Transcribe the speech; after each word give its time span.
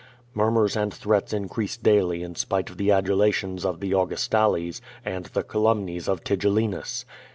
Murmurs 0.33 0.75
and 0.75 0.91
threats 0.91 1.31
increased 1.31 1.83
daily 1.83 2.23
in 2.23 2.33
spite 2.33 2.71
of 2.71 2.77
the 2.77 2.89
adulations 2.89 3.63
of 3.63 3.81
the 3.81 3.91
Augustalos, 3.91 4.81
and 5.05 5.27
the 5.27 5.43
calumnies 5.43 6.07
of 6.09 6.23
Tigellinus. 6.23 7.05